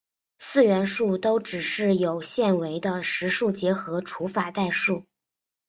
[0.39, 5.05] 四元数都只是有限维的实数结合除法代数。